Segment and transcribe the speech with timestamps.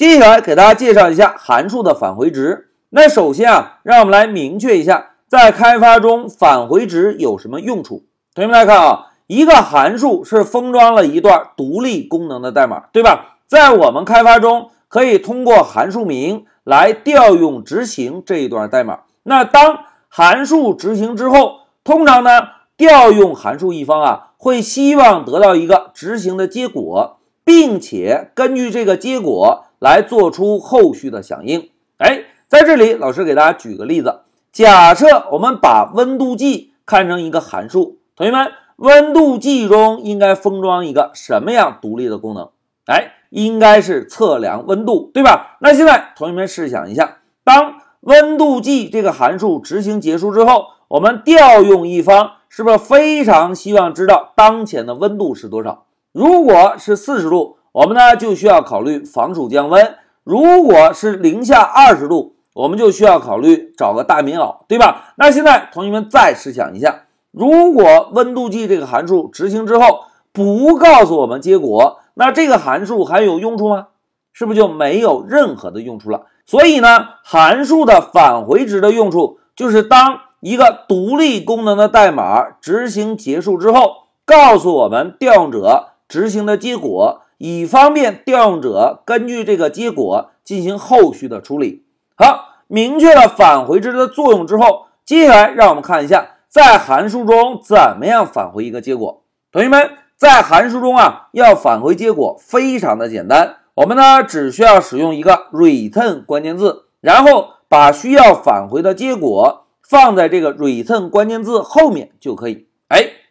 [0.00, 2.70] 接下来给大家介绍一下函数的返回值。
[2.88, 8.06] 那首先啊，让我们来明确一下，在开发中返回值有什么用处？
[8.34, 13.36] 同学们来看啊，一个函数是封装了一段独立功能的代码，对吧？
[13.46, 19.00] 在我们开发中，可以通过函数名来调用执行这一段代码。
[19.24, 22.30] 那当函数执行之后，通常呢，
[22.78, 31.68] 调用函数一方啊，会希望得到一个执行的结果，并且根据这个结果来做出后续的响应。
[31.98, 32.26] 哎。
[32.50, 34.22] 在这里，老师给大家举个例子。
[34.50, 42.48] 假设我们把温度计看成一个函数，同学们，温度计中应该封装一个什么样独立的功能？
[42.86, 45.58] 哎，应该是测量温度，对吧？
[45.60, 55.84] 那现在同学们试想一下，当温度计这个函数执行结束之后，我们调用一方是不是非常希望知道当前的温度是多少？
[56.10, 59.84] 如果是四十度，我们呢就需要考虑防暑降温；
[60.24, 65.12] 如果是零下二十度，我们就需要考虑找个大棉袄，对吧？
[65.16, 70.00] 那现在同学们再试想一下，如果温度计这个函数执行之后
[70.32, 73.86] 不告诉我们结果，那这个函数还有用处吗？
[74.32, 76.22] 是不是就没有任何的用处了？
[76.46, 91.84] 所以呢，函数的返回值的用处就是当一个独立功能的代码执行结束之后，告诉我们调用者执行的结果，以方便调用者根据这个结果进行后续的处理。
[92.16, 99.22] 好，明确了返回值的作用之后，接下来让我们看一下，在函数中怎么样返回一个结果。
[99.52, 112.66] 同学们，在函数中啊，要返回结果非常的简单，我们呢只需要使用一个 return 关键字，然后把需要返回的结果放在这个 return 关键字后面就可以。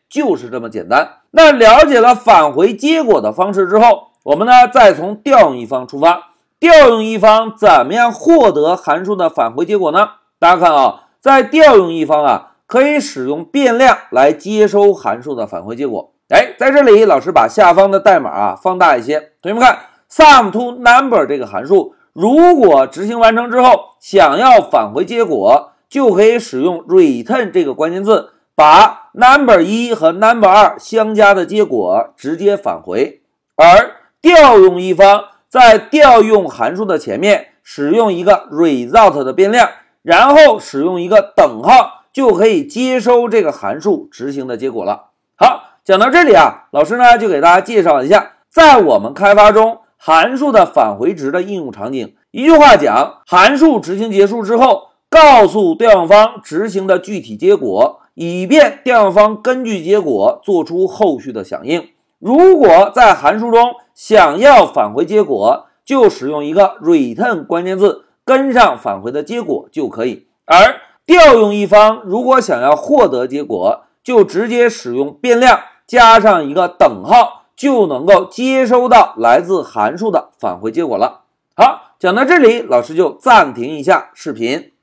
[0.10, 1.18] 就是这么简单。
[1.32, 6.30] 那了解了返回结果的方式之后，我们呢再从调用一方出发。
[6.60, 10.10] 调用一方怎么样获得函数的返回结果呢？
[10.40, 16.12] 大家看啊，在调用一方啊，可以使用变量来接收函数的返回结果。
[16.28, 19.20] 哎，在这里，老师把下方的代码啊放大一些。
[19.42, 19.80] 同学们看
[20.12, 33.22] ，sum to number 这个函数，如果执行完成之后想要返回结果，就可以使用 return 这个关键字，把 number 一和 number 二相加的结果直接返回。
[33.56, 35.26] 而调用一方。
[35.50, 39.68] 在调用函数的前面使用一个 result 的变量，
[40.04, 45.06] 然后使用一个等号，就可以接收这个函数执行的结果了。
[45.36, 52.14] 好，讲到这里啊，老师呢就给大家介绍一下，在我们开发中函数的返回值的应用场景。
[52.30, 61.88] 一句话讲，函数执行结束之后，告诉调用方执行的具体结果，以便调用方根据结果做出后续的响应。
[62.20, 70.28] 如果在函数中想要返回结果，就使用一个 return 关键字跟上返回的结果就可以。
[70.44, 81.22] 而调用一方如果想要获得结果，就直接使用变量加上一个等号，就能够接收到来自函数的返回结果了。
[81.56, 84.74] 好，讲到这里，老师就暂停一下视频。